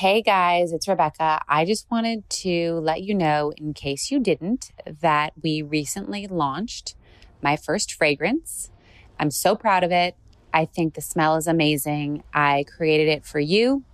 [0.00, 1.40] Hey guys, it's Rebecca.
[1.48, 6.94] I just wanted to let you know, in case you didn't, that we recently launched
[7.40, 8.70] my first fragrance.
[9.18, 10.14] I'm so proud of it.
[10.52, 12.24] I think the smell is amazing.
[12.34, 13.84] I created it for you,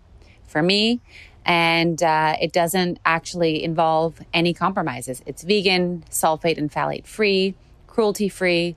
[0.45, 1.01] for me,
[1.47, 5.23] and uh, it doesn't actually involve any compromises.
[5.25, 7.55] It's vegan, sulfate and phthalate free,
[7.87, 8.75] cruelty free.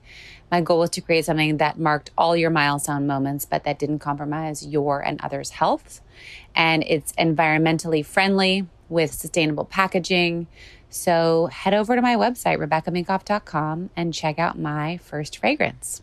[0.50, 3.98] My goal was to create something that marked all your milestone moments, but that didn't
[3.98, 6.00] compromise your and others' health
[6.54, 10.46] and it's environmentally friendly with sustainable packaging.
[10.88, 16.02] So head over to my website, RebeccaMinkoff.com, and check out my first fragrance.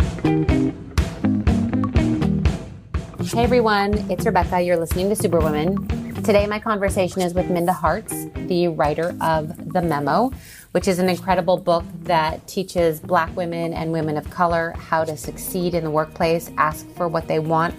[3.31, 4.61] Hey everyone, it's Rebecca.
[4.61, 6.23] You're listening to Superwomen.
[6.23, 10.31] Today, my conversation is with Minda Harts, the writer of The Memo,
[10.71, 15.17] which is an incredible book that teaches Black women and women of color how to
[15.17, 17.75] succeed in the workplace, ask for what they want,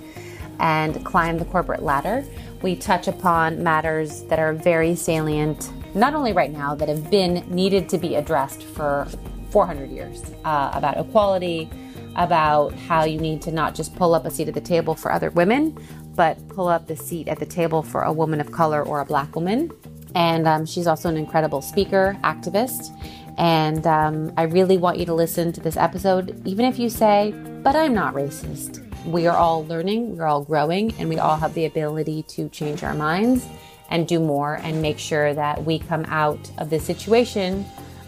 [0.58, 2.22] and climb the corporate ladder.
[2.60, 7.44] We touch upon matters that are very salient, not only right now, that have been
[7.48, 9.06] needed to be addressed for
[9.50, 11.70] 400 years uh, about equality,
[12.16, 15.12] about how you need to not just pull up a seat at the table for
[15.12, 15.76] other women,
[16.14, 19.04] but pull up the seat at the table for a woman of color or a
[19.04, 19.70] black woman.
[20.14, 22.90] And um, she's also an incredible speaker, activist.
[23.38, 27.32] And um, I really want you to listen to this episode, even if you say,
[27.62, 28.86] but I'm not racist.
[29.06, 32.84] We are all learning, we're all growing, and we all have the ability to change
[32.84, 33.46] our minds
[33.88, 37.64] and do more and make sure that we come out of this situation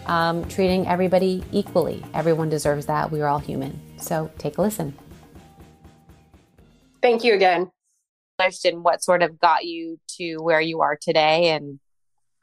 [0.07, 2.05] um, treating everybody equally.
[2.15, 3.11] Everyone deserves that.
[3.11, 3.81] We are all human.
[4.05, 4.95] So take a listen.
[7.01, 7.71] Thank you again.
[8.39, 11.81] Interested in what sort of got you to where you are today and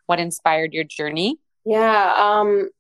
[0.07, 1.37] what inspired your journey?
[1.63, 2.15] Yeah.
[2.17, 2.71] Um,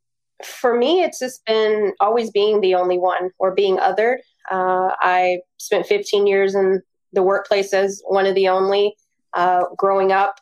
[0.43, 4.17] for me, it's just been always being the only one or being othered.
[4.49, 6.81] Uh, I spent 15 years in
[7.13, 8.95] the workplace as one of the only.
[9.33, 10.39] Uh, growing up,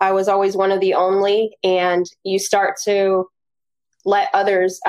[0.00, 3.28] I was always one of the only, and you start to
[4.04, 4.80] let others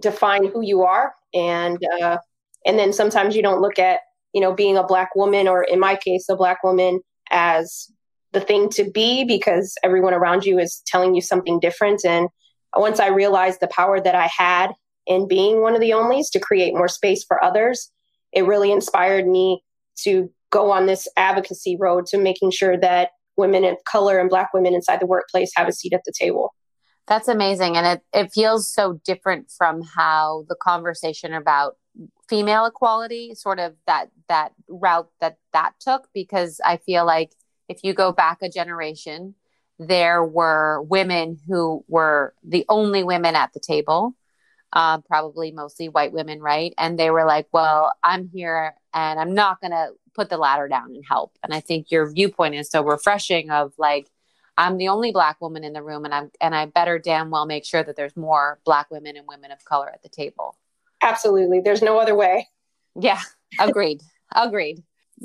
[0.00, 1.12] define who you are.
[1.34, 2.18] And uh,
[2.64, 4.00] and then sometimes you don't look at
[4.32, 7.90] you know being a black woman or in my case a black woman as
[8.32, 12.04] the thing to be because everyone around you is telling you something different.
[12.04, 12.28] And
[12.76, 14.72] once i realized the power that i had
[15.06, 17.90] in being one of the onlys to create more space for others
[18.32, 19.62] it really inspired me
[19.96, 24.52] to go on this advocacy road to making sure that women of color and black
[24.52, 26.52] women inside the workplace have a seat at the table
[27.06, 27.76] that's amazing.
[27.76, 31.76] And it, it feels so different from how the conversation about
[32.28, 37.32] female equality sort of that that route that that took because I feel like
[37.68, 39.34] if you go back a generation,
[39.78, 44.14] there were women who were the only women at the table,
[44.72, 46.74] uh, probably mostly white women, right?
[46.78, 50.68] And they were like, "Well, I'm here, and I'm not going to put the ladder
[50.68, 53.50] down and help." And I think your viewpoint is so refreshing.
[53.50, 54.10] Of like,
[54.56, 57.46] I'm the only black woman in the room and I'm and I better damn well
[57.46, 60.56] make sure that there's more black women and women of color at the table.
[61.02, 61.60] Absolutely.
[61.60, 62.48] There's no other way.
[62.98, 63.20] Yeah,
[63.60, 64.00] agreed.
[64.34, 64.82] agreed.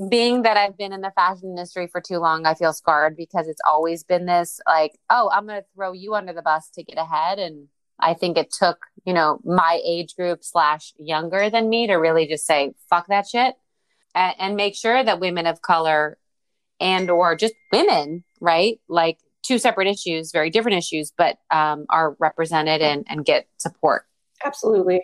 [0.10, 3.48] Being that I've been in the fashion industry for too long, I feel scarred because
[3.48, 6.84] it's always been this like, oh, I'm going to throw you under the bus to
[6.84, 7.40] get ahead.
[7.40, 7.68] And
[8.00, 12.26] I think it took, you know, my age group slash younger than me to really
[12.26, 13.56] just say, fuck that shit
[14.16, 16.18] and, and make sure that women of color
[16.82, 18.80] and or just women right?
[18.90, 24.06] Like two separate issues very different issues but um, are represented and, and get support.
[24.44, 25.04] Absolutely.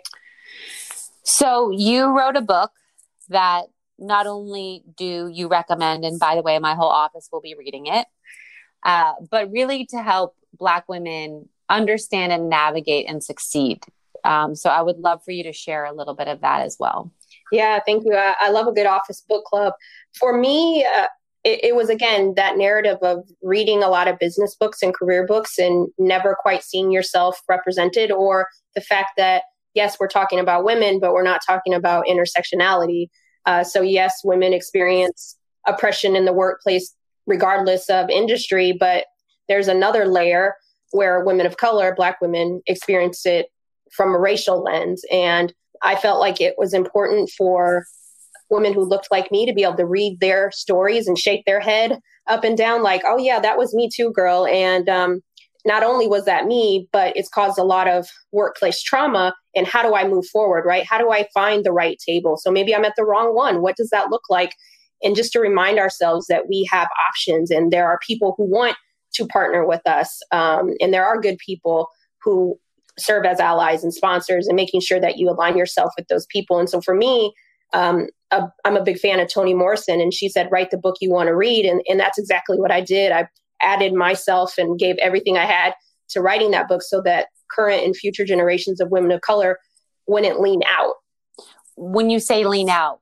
[1.22, 2.72] So you wrote a book
[3.28, 3.64] that
[3.98, 7.86] not only do you recommend and by the way my whole office will be reading
[7.86, 8.06] it
[8.84, 13.82] uh, but really to help black women understand and navigate and succeed.
[14.24, 16.76] Um, so i would love for you to share a little bit of that as
[16.80, 17.12] well.
[17.52, 18.14] Yeah, thank you.
[18.14, 19.72] I, I, love a good office book club.
[20.18, 21.06] For me, uh,
[21.44, 25.26] it, it, was again that narrative of reading a lot of business books and career
[25.26, 29.42] books and never quite seeing yourself represented, or the fact that
[29.74, 33.08] yes, we're talking about women, but we're not talking about intersectionality.
[33.46, 35.36] Uh, so yes, women experience
[35.66, 36.94] oppression in the workplace
[37.26, 39.04] regardless of industry, but
[39.48, 40.54] there's another layer
[40.92, 43.46] where women of color, Black women, experience it
[43.92, 45.52] from a racial lens, and
[45.82, 47.84] I felt like it was important for
[48.50, 51.60] women who looked like me to be able to read their stories and shake their
[51.60, 54.46] head up and down, like, oh, yeah, that was me too, girl.
[54.46, 55.20] And um,
[55.64, 59.34] not only was that me, but it's caused a lot of workplace trauma.
[59.54, 60.86] And how do I move forward, right?
[60.86, 62.36] How do I find the right table?
[62.36, 63.60] So maybe I'm at the wrong one.
[63.60, 64.54] What does that look like?
[65.02, 68.76] And just to remind ourselves that we have options and there are people who want
[69.14, 70.20] to partner with us.
[70.32, 71.88] Um, and there are good people
[72.22, 72.58] who
[72.98, 76.58] serve as allies and sponsors and making sure that you align yourself with those people.
[76.58, 77.32] And so for me,
[77.72, 80.96] um, a, I'm a big fan of Toni Morrison, and she said, write the book
[81.00, 81.64] you want to read.
[81.64, 83.12] And, and that's exactly what I did.
[83.12, 83.28] I
[83.60, 85.74] added myself and gave everything I had
[86.10, 89.58] to writing that book so that current and future generations of women of color
[90.06, 90.94] wouldn't lean out.
[91.76, 93.00] When you say lean out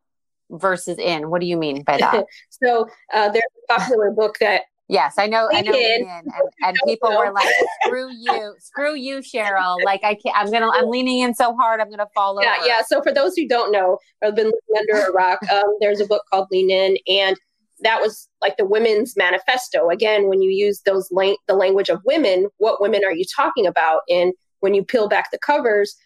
[0.51, 2.25] versus in, what do you mean by that?
[2.51, 5.49] so uh, there's a popular book that Yes, I know.
[5.53, 5.73] I know.
[5.73, 6.07] And,
[6.63, 7.49] and people were like,
[7.85, 10.37] "Screw you, screw you, Sheryl." Like I can't.
[10.37, 10.71] I'm gonna.
[10.73, 11.81] I'm leaning in so hard.
[11.81, 12.67] I'm gonna fall yeah, over.
[12.67, 12.83] Yeah.
[12.87, 15.41] So for those who don't know, I've been living under a rock.
[15.57, 17.37] Um, there's a book called Lean In, and
[17.81, 19.89] that was like the women's manifesto.
[19.89, 23.67] Again, when you use those lang- the language of women, what women are you talking
[23.67, 24.01] about?
[24.09, 25.97] And when you peel back the covers,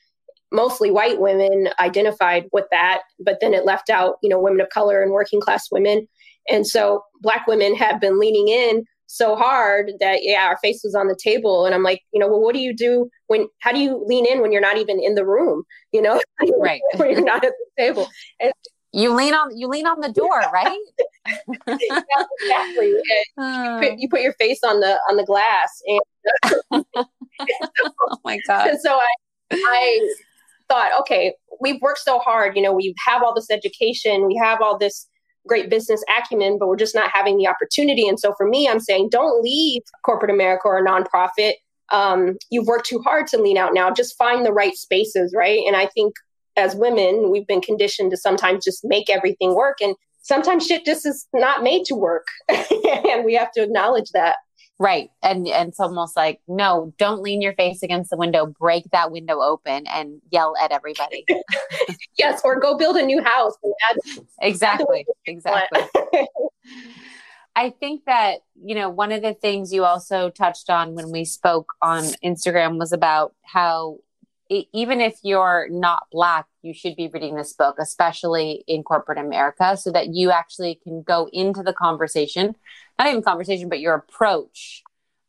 [0.52, 4.68] mostly white women identified with that, but then it left out, you know, women of
[4.68, 6.06] color and working class women.
[6.48, 10.94] And so black women have been leaning in so hard that yeah, our face was
[10.94, 11.66] on the table.
[11.66, 14.25] And I'm like, you know, well, what do you do when how do you lean
[14.25, 15.64] in when you're not even in the room?
[15.92, 16.20] You know,
[16.58, 16.81] right.
[16.96, 18.08] when you're not at the table.
[18.38, 18.52] And
[18.92, 20.78] you lean on you lean on the door, right?
[21.66, 22.87] exactly.
[22.87, 23.02] You
[23.38, 23.81] uh.
[23.81, 28.69] put, you, put, your face on the on the glass, and oh my god!
[28.69, 29.14] And so I
[29.52, 30.14] I
[30.69, 32.56] thought, okay, we've worked so hard.
[32.56, 35.06] You know, we have all this education, we have all this
[35.46, 38.06] great business acumen, but we're just not having the opportunity.
[38.08, 41.54] And so for me, I'm saying, don't leave corporate America or a nonprofit.
[41.90, 43.90] Um, you've worked too hard to lean out now.
[43.90, 45.60] Just find the right spaces, right?
[45.66, 46.14] And I think
[46.56, 49.78] as women, we've been conditioned to sometimes just make everything work.
[49.81, 52.26] And sometimes shit just is not made to work.
[52.48, 54.37] and we have to acknowledge that.
[54.80, 55.10] Right.
[55.22, 59.12] And and it's almost like, no, don't lean your face against the window, break that
[59.12, 61.26] window open and yell at everybody.
[62.18, 63.52] yes, or go build a new house
[63.90, 65.04] add- Exactly.
[65.26, 65.82] Exactly.
[67.56, 71.26] I think that, you know, one of the things you also touched on when we
[71.26, 73.98] spoke on Instagram was about how
[74.50, 79.76] even if you're not black you should be reading this book especially in corporate america
[79.76, 82.55] so that you actually can go into the conversation
[82.99, 84.82] not even conversation but your approach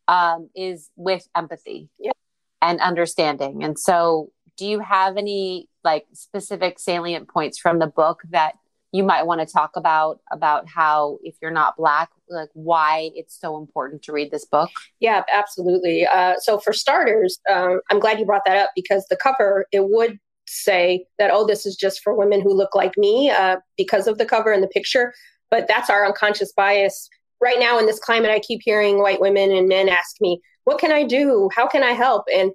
[0.08, 2.16] um, is with empathy yep.
[2.62, 8.22] and understanding and so do you have any like specific salient points from the book
[8.30, 8.56] that
[8.92, 13.40] you might want to talk about about how if you're not black like why it's
[13.40, 14.70] so important to read this book?
[15.00, 16.06] Yeah absolutely.
[16.06, 19.90] Uh, so for starters um, i'm glad you brought that up because the cover it
[19.90, 24.08] would say that oh this is just for women who look like me uh, because
[24.08, 25.14] of the cover and the picture
[25.50, 27.10] but that's our unconscious bias.
[27.42, 30.80] Right now in this climate i keep hearing white women and men ask me what
[30.80, 31.50] can i do?
[31.56, 32.26] How can i help?
[32.34, 32.52] And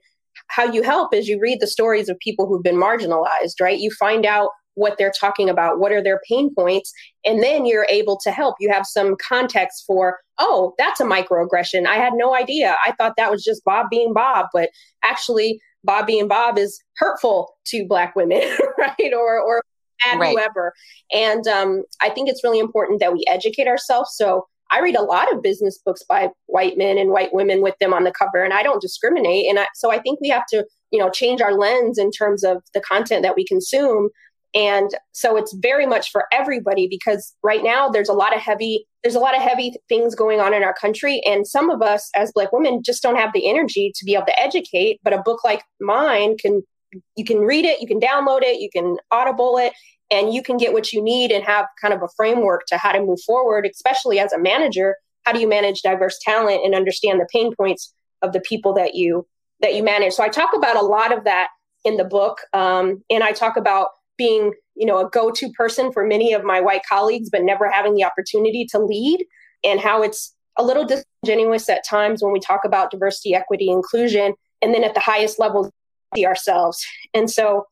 [0.49, 3.79] how you help is you read the stories of people who've been marginalized right?
[3.79, 6.93] You find out what they're talking about, what are their pain points,
[7.25, 8.55] and then you're able to help.
[8.61, 11.87] You have some context for, oh, that's a microaggression.
[11.87, 12.77] I had no idea.
[12.87, 14.71] I thought that was just Bob being Bob, but
[15.03, 18.43] actually, Bob being Bob is hurtful to Black women,
[18.79, 19.13] right?
[19.13, 19.63] Or, or
[20.07, 20.33] at right.
[20.33, 20.73] whoever.
[21.13, 24.11] And um, I think it's really important that we educate ourselves.
[24.15, 27.75] So I read a lot of business books by white men and white women with
[27.79, 29.47] them on the cover, and I don't discriminate.
[29.49, 32.43] And I, so I think we have to, you know, change our lens in terms
[32.43, 34.09] of the content that we consume
[34.57, 38.87] and so it's very much for everybody because right now there's a lot of heavy
[39.05, 41.23] there's a lot of heavy things going on in our country.
[41.25, 44.27] And some of us as black women just don't have the energy to be able
[44.27, 46.63] to educate but a book like mine can
[47.15, 49.75] you can read it you can download it you can audible it
[50.11, 52.93] and you can get what you need and have kind of a framework to how
[52.93, 54.97] to move forward especially as a manager.
[55.25, 58.95] How do you manage diverse talent and understand the pain points of the people that
[58.95, 59.27] you
[59.61, 60.15] that you manage?
[60.15, 61.49] So i talk about a lot of that
[61.85, 62.39] in the book.
[62.55, 66.61] Um, and i talk about being you know a go-to person for many of my
[66.61, 69.25] white colleagues but never having the opportunity to lead
[69.65, 74.35] and how it's a little disingenuous at times when we talk about diversity equity inclusion
[74.63, 75.71] and then at the highest levels
[76.15, 76.85] see ourselves.
[77.15, 77.67] And so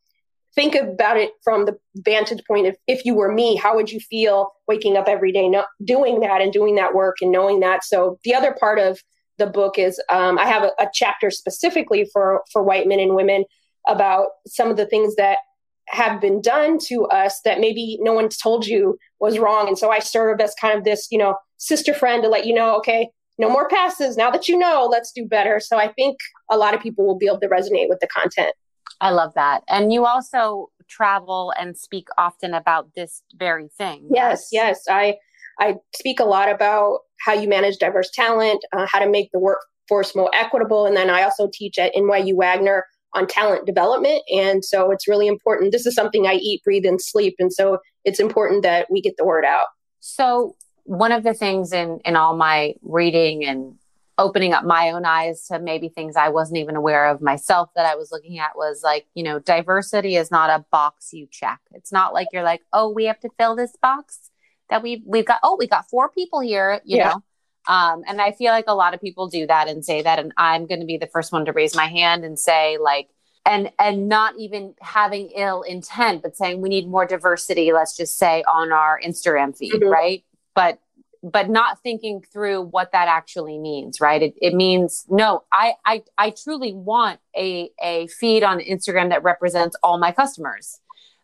[0.55, 3.99] think about it from the vantage point of if you were me how would you
[3.99, 7.85] feel waking up every day not doing that and doing that work and knowing that?
[7.85, 9.01] So the other part of
[9.37, 13.17] the book is um, i have a, a chapter specifically for for white men and
[13.17, 13.45] women
[13.89, 15.39] about some of the things that
[15.89, 19.69] have been done to us that maybe no one's told you was wrong.
[19.69, 22.55] And so I serve as kind of this, you know, sister friend to let you
[22.55, 24.17] know, okay, no more passes.
[24.17, 25.61] Now that you know, let's do better.
[25.61, 26.19] So I think
[26.51, 28.55] a lot of people will be able to resonate with the content.
[29.01, 29.63] I love that.
[29.69, 34.09] And you also travel and speak often about this very thing.
[34.13, 34.83] Yes, yes.
[34.89, 35.17] I
[35.61, 39.39] I speak a lot about how you manage diverse talent, uh, how to make the
[39.39, 44.23] workforce more equitable, and then I also teach at NYU Wagner on talent development.
[44.33, 45.73] And so it's really important.
[45.73, 49.17] This is something I eat, breathe, and sleep, and so it's important that we get
[49.17, 49.67] the word out.
[50.01, 53.77] So one of the things in in all my reading and
[54.17, 57.87] opening up my own eyes to maybe things I wasn't even aware of myself that
[57.87, 61.59] I was looking at was like, you know, diversity is not a box you check.
[61.73, 64.31] It's not like you're like, oh, we have to fill this box
[64.71, 65.41] that we've we've got.
[65.43, 66.81] Oh, we got four people here.
[66.85, 67.09] You yeah.
[67.11, 67.25] know.
[67.67, 70.33] Um, and I feel like a lot of people do that and say that, and
[70.37, 73.09] I'm going to be the first one to raise my hand and say like,
[73.47, 77.73] and and not even having ill intent, but saying we need more diversity.
[77.73, 79.89] Let's just say on our Instagram feed, mm-hmm.
[79.89, 80.25] right?
[80.55, 80.79] But
[81.23, 84.23] but not thinking through what that actually means, right?
[84.23, 89.23] It, it means no, I, I I truly want a a feed on Instagram that
[89.23, 90.81] represents all my customers,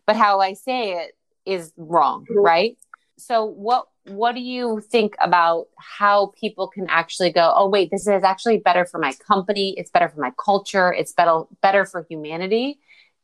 [0.06, 1.16] but how I say it
[1.46, 2.40] is wrong, mm-hmm.
[2.40, 2.78] right?
[3.20, 8.06] So what what do you think about how people can actually go, oh wait, this
[8.06, 12.06] is actually better for my company, it's better for my culture, it's better better for
[12.08, 12.80] humanity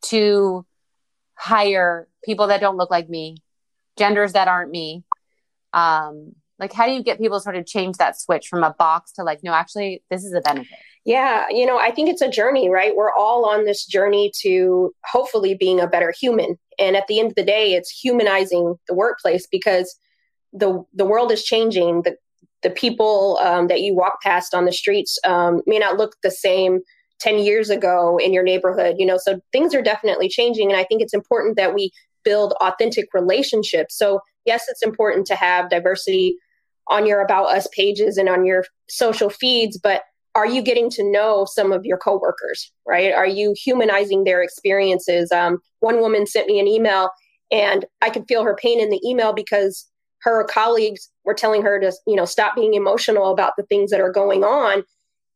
[0.07, 0.67] to
[1.35, 3.37] hire people that don't look like me,
[3.99, 5.05] genders that aren't me.
[5.73, 8.75] Um, like how do you get people to sort of change that switch from a
[8.79, 12.23] box to like no actually this is a benefit yeah you know i think it's
[12.23, 12.97] a journey right?
[12.97, 17.29] We're all on this journey to hopefully being a better human and at the end
[17.29, 19.99] of the day it's humanizing the workplace because
[20.53, 22.03] the the world is changing.
[22.03, 22.17] The
[22.63, 26.31] the people um, that you walk past on the streets um, may not look the
[26.31, 26.81] same
[27.21, 29.19] 10 years ago in your neighborhood you know?
[29.19, 31.91] So things are definitely changing and i think it's important that we
[32.25, 33.97] build authentic relationships.
[33.97, 36.37] So yes it's important to have diversity
[36.89, 40.03] on your about us pages and on your social feeds but
[40.37, 43.13] are you getting to know some of your coworkers right?
[43.13, 45.33] Are you humanizing their experiences?
[45.33, 47.11] Um, one woman sent me an email
[47.53, 49.89] and i could feel her pain in the email because
[50.23, 54.01] her colleagues were telling her to you know stop being emotional about the things that
[54.01, 54.83] are going on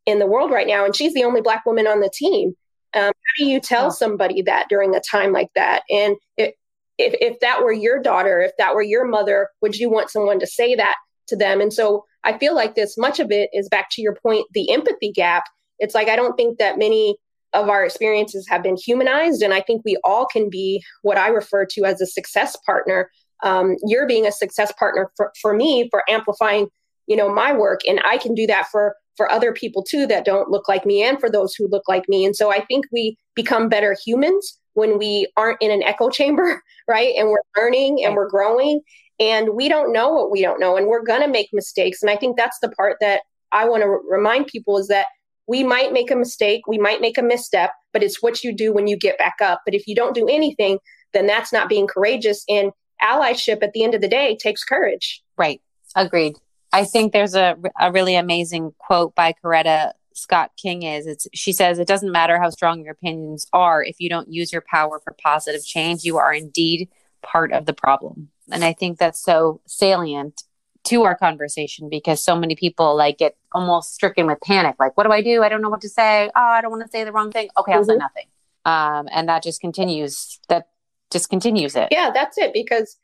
[0.07, 0.85] in the world right now.
[0.85, 2.55] And she's the only black woman on the team.
[2.95, 5.83] Um, how do you tell somebody that during a time like that?
[5.91, 6.55] And it,
[6.99, 10.41] if, if that were your daughter if that were your mother would you want someone
[10.41, 10.97] to say that
[11.29, 11.61] to them.
[11.61, 14.71] And so I feel like this, much of it is back to your point, the
[14.71, 15.45] empathy gap.
[15.79, 17.17] It's like I don't think that many
[17.53, 19.43] of our experiences have been humanized.
[19.43, 23.11] And I think we all can be what I refer to as a success partner.
[23.43, 26.69] Um, you're being a success partner for, for me for amplifying,
[27.07, 27.81] you know, my work.
[27.89, 31.03] And I can do that for for other people too that don't look like me
[31.03, 32.25] and for those who look like me.
[32.25, 36.63] And so I think we become better humans when we aren't in an echo chamber,
[36.89, 37.13] right?
[37.19, 38.81] And we're learning and we're growing
[39.21, 42.03] and we don't know what we don't know and we're going to make mistakes.
[42.03, 43.23] And i think that's the part that
[43.53, 45.07] i want to r- remind people is that
[45.47, 48.73] we might make a mistake we might make a misstep but it's what you do
[48.73, 49.63] when you get back up.
[49.65, 50.79] But if you don't do anything
[51.13, 52.73] then that's not being courageous and
[53.03, 55.23] allyship at the end of the day takes courage.
[55.37, 55.61] Right.
[55.97, 56.37] Agreed.
[56.73, 61.53] I think there's a, a really amazing quote by coretta scott king is it's she
[61.53, 65.01] says it doesn't matter how strong your opinions are if you don't use your power
[65.03, 66.89] for positive change you are indeed
[67.23, 70.43] part of the problem and I think that's so salient
[70.85, 74.77] to our conversation because so many people like get almost stricken with panic.
[74.79, 75.43] Like, what do I do?
[75.43, 76.31] I don't know what to say.
[76.35, 77.49] Oh, I don't want to say the wrong thing.
[77.59, 77.91] Okay, I'll mm-hmm.
[77.91, 78.27] say nothing.
[78.65, 80.39] Um, and that just continues.
[80.49, 80.69] That
[81.11, 81.89] just continues it.
[81.91, 82.53] Yeah, that's it.
[82.53, 82.97] Because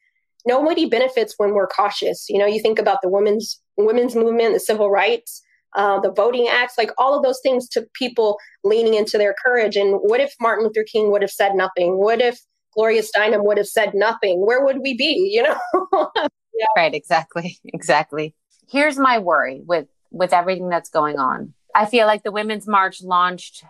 [0.46, 2.26] nobody benefits when we're cautious.
[2.28, 5.42] You know, you think about the women's women's movement, the civil rights,
[5.76, 9.76] uh, the voting acts, like all of those things took people leaning into their courage.
[9.76, 11.98] And what if Martin Luther King would have said nothing?
[11.98, 12.40] What if
[12.76, 15.30] Gloria Steinem would have said nothing, where would we be?
[15.32, 16.10] You know?
[16.54, 16.66] yeah.
[16.76, 17.58] Right, exactly.
[17.72, 18.34] Exactly.
[18.68, 21.54] Here's my worry with with everything that's going on.
[21.74, 23.64] I feel like the Women's March launched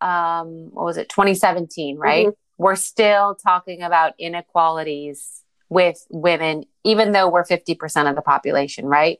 [0.00, 2.26] um what was it, 2017, right?
[2.26, 2.62] Mm-hmm.
[2.62, 9.18] We're still talking about inequalities with women, even though we're 50% of the population, right?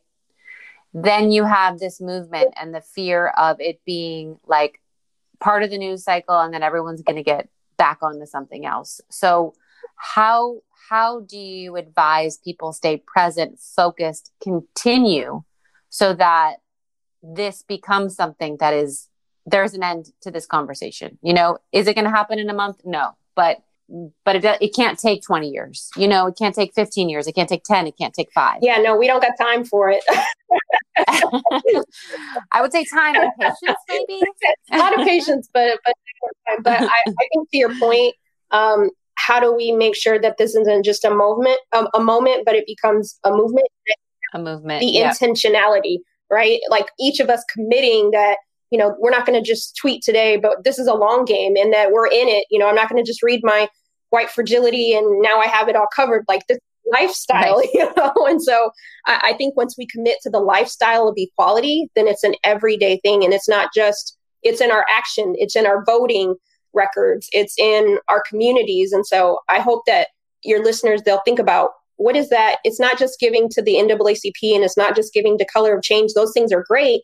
[0.93, 4.81] Then you have this movement and the fear of it being like
[5.39, 7.49] part of the news cycle and then everyone's going to get
[7.81, 9.01] back onto something else.
[9.11, 9.55] So
[9.97, 10.61] how
[10.91, 15.43] how do you advise people stay present, focused, continue
[15.89, 16.57] so that
[17.23, 19.09] this becomes something that is
[19.47, 21.19] there's an end to this conversation.
[21.23, 22.83] You know, is it going to happen in a month?
[22.85, 23.63] No, but
[24.25, 25.91] but it it can't take 20 years.
[25.97, 27.27] You know, it can't take 15 years.
[27.27, 27.87] It can't take 10.
[27.87, 28.59] It can't take five.
[28.63, 30.03] Yeah, no, we don't got time for it.
[32.53, 34.21] I would say time and patience, maybe.
[34.73, 35.95] a lot of patience, but but
[36.63, 38.15] but I, I think to your point,
[38.51, 42.45] um, how do we make sure that this isn't just a movement, um, a moment,
[42.45, 43.67] but it becomes a movement?
[44.35, 44.81] A movement.
[44.81, 45.11] The yeah.
[45.11, 45.99] intentionality,
[46.31, 46.61] right?
[46.69, 48.39] Like each of us committing that
[48.71, 51.57] you know we're not going to just tweet today, but this is a long game,
[51.57, 52.47] and that we're in it.
[52.51, 53.69] You know, I'm not going to just read my
[54.11, 56.25] white fragility and now I have it all covered.
[56.29, 56.59] Like this
[56.93, 57.69] lifestyle, right.
[57.75, 58.13] you know?
[58.29, 58.71] And so
[59.07, 62.99] I, I think once we commit to the lifestyle of equality, then it's an everyday
[62.99, 63.25] thing.
[63.25, 66.35] And it's not just, it's in our action, it's in our voting
[66.73, 68.93] records, it's in our communities.
[68.93, 70.09] And so I hope that
[70.43, 72.57] your listeners, they'll think about what is that?
[72.65, 75.83] It's not just giving to the NAACP and it's not just giving to Color of
[75.83, 76.13] Change.
[76.15, 77.03] Those things are great,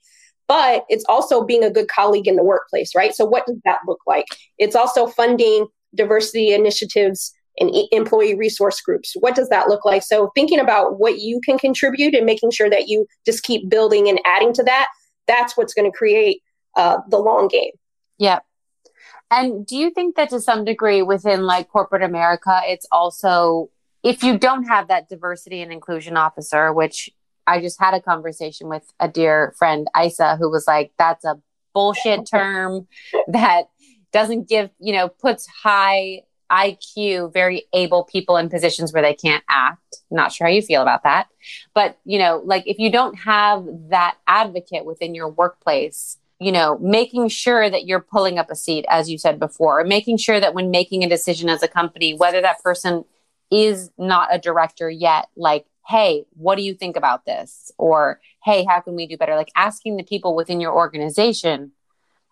[0.48, 3.14] but it's also being a good colleague in the workplace, right?
[3.14, 4.25] So, what does that look like?
[4.56, 9.14] It's also funding diversity initiatives and employee resource groups.
[9.19, 10.02] What does that look like?
[10.02, 14.09] So, thinking about what you can contribute and making sure that you just keep building
[14.09, 14.88] and adding to that,
[15.26, 16.43] that's what's going to create
[16.76, 17.73] uh, the long game.
[18.19, 18.45] Yep.
[19.31, 23.71] And do you think that to some degree within like corporate America, it's also,
[24.05, 27.11] if you don't have that diversity and inclusion officer, which
[27.47, 31.40] I just had a conversation with a dear friend, Isa, who was like, that's a
[31.75, 32.87] bullshit term
[33.28, 33.64] that
[34.16, 39.44] doesn't give, you know, puts high IQ, very able people in positions where they can't
[39.50, 39.99] act.
[40.11, 41.28] Not sure how you feel about that.
[41.75, 46.78] But, you know, like if you don't have that advocate within your workplace, you know,
[46.78, 50.54] making sure that you're pulling up a seat, as you said before, making sure that
[50.54, 53.04] when making a decision as a company, whether that person
[53.50, 57.70] is not a director yet, like, hey, what do you think about this?
[57.76, 59.37] Or, hey, how can we do better?
[59.37, 61.73] Like asking the people within your organization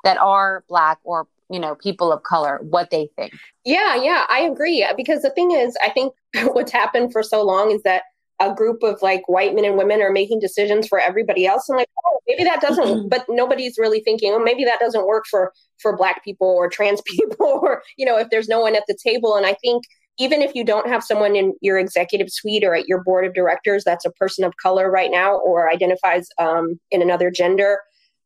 [0.04, 3.32] that are Black or you know people of color what they think.
[3.64, 4.86] Yeah yeah i agree.
[4.96, 6.14] Because the thing is i think
[6.52, 8.02] what's happened for so long is that
[8.40, 11.78] a group of like white men and women are making decisions for everybody else and
[11.78, 15.52] like oh maybe that doesn't but nobody's really thinking oh maybe that doesn't work for
[15.78, 18.96] for black people or trans people or you know if there's no one at the
[19.02, 19.36] table.
[19.36, 19.84] And i think
[20.16, 23.34] even if you don't have someone in your executive suite or at your board of
[23.34, 27.80] directors that's a person of color right now or identifies um, in another gender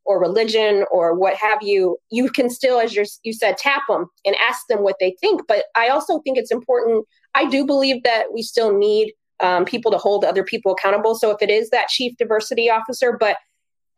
[0.09, 4.35] or religion or what have you, you can still, as you said, tap them and
[4.37, 5.43] ask them what they think.
[5.47, 7.07] But I also think it's important.
[7.35, 11.15] I do believe that we still need um, people to hold other people accountable.
[11.15, 13.37] So if it is that chief diversity officer, but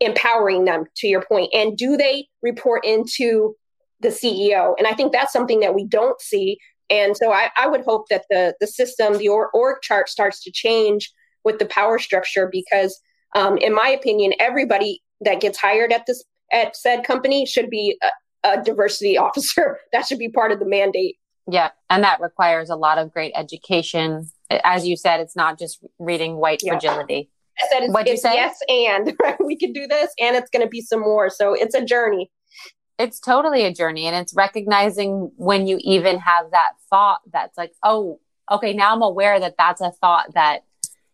[0.01, 3.55] empowering them to your point, and do they report into
[4.01, 4.75] the CEO?
[4.77, 6.59] And I think that's something that we don't see.
[6.89, 10.51] And so I, I would hope that the the system, the org chart, starts to
[10.51, 11.09] change
[11.45, 12.99] with the power structure because,
[13.33, 17.97] um, in my opinion, everybody that gets hired at this at said company should be
[18.43, 19.79] a, a diversity officer.
[19.93, 21.17] That should be part of the mandate.
[21.49, 24.29] Yeah, and that requires a lot of great education.
[24.49, 26.73] As you said, it's not just reading white yeah.
[26.73, 27.29] fragility.
[27.59, 28.35] I said it's, What'd you say?
[28.35, 29.43] yes and right?
[29.43, 31.29] we can do this and it's going to be some more.
[31.29, 32.31] So it's a journey.
[32.97, 37.71] It's totally a journey and it's recognizing when you even have that thought that's like,
[37.83, 38.19] "Oh,
[38.51, 40.63] okay, now I'm aware that that's a thought that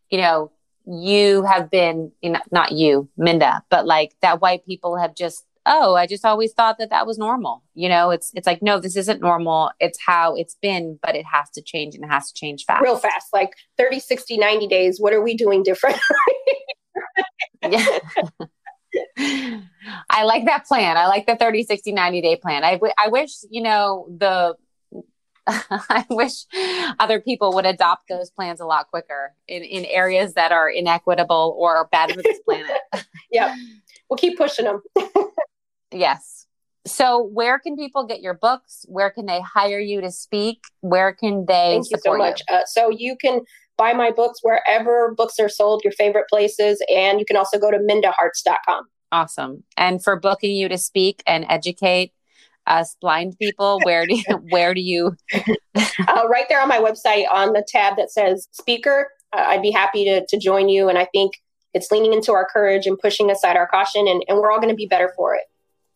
[0.09, 0.51] you know,
[0.87, 5.45] you have been you know, not you minda but like that white people have just
[5.65, 8.79] oh i just always thought that that was normal you know it's it's like no
[8.79, 12.31] this isn't normal it's how it's been but it has to change and it has
[12.31, 15.99] to change fast real fast like 30 60 90 days what are we doing different
[17.69, 17.99] yeah
[19.17, 20.97] I like that plan.
[20.97, 22.63] I like the 30, 60, 90 day plan.
[22.63, 24.55] I, w- I wish, you know, the
[25.89, 26.45] I wish
[26.99, 31.55] other people would adopt those plans a lot quicker in, in areas that are inequitable
[31.57, 32.77] or bad for this planet.
[33.31, 33.55] yeah.
[34.09, 34.81] We'll keep pushing them.
[35.91, 36.45] yes.
[36.85, 38.85] So, where can people get your books?
[38.87, 40.63] Where can they hire you to speak?
[40.79, 42.41] Where can they Thank you so much.
[42.49, 42.55] You?
[42.55, 43.41] Uh, so, you can
[43.77, 47.71] buy my books wherever books are sold, your favorite places, and you can also go
[47.71, 48.85] to mindaharts.com.
[49.11, 49.63] Awesome.
[49.75, 52.13] And for booking you to speak and educate,
[52.67, 53.79] us blind people?
[53.83, 55.15] Where do you, where do you?
[55.33, 59.09] uh, right there on my website on the tab that says speaker.
[59.33, 60.89] Uh, I'd be happy to, to join you.
[60.89, 61.33] And I think
[61.73, 64.69] it's leaning into our courage and pushing aside our caution, and, and we're all going
[64.69, 65.43] to be better for it.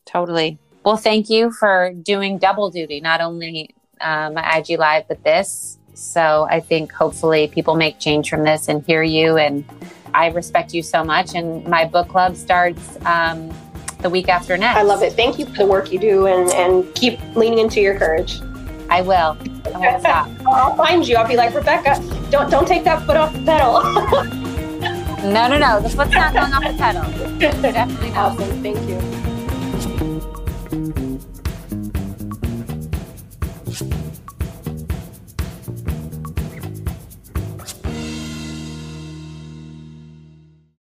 [0.05, 0.59] Totally.
[0.83, 5.77] Well, thank you for doing double duty, not only um, IG Live, but this.
[5.93, 9.37] So I think hopefully people make change from this and hear you.
[9.37, 9.63] And
[10.13, 11.35] I respect you so much.
[11.35, 13.53] And my book club starts um,
[14.01, 14.77] the week after next.
[14.77, 15.13] I love it.
[15.13, 18.41] Thank you for the work you do and, and keep leaning into your courage.
[18.89, 19.37] I will.
[19.65, 20.29] I won't stop.
[20.45, 21.15] I'll find you.
[21.15, 23.81] I'll be like, Rebecca, don't don't take that foot off the pedal.
[25.31, 25.81] no, no, no.
[25.81, 27.39] The foot's not going off the pedal.
[27.39, 28.39] Definitely not.
[28.39, 28.61] Awesome.
[28.61, 29.20] Thank you.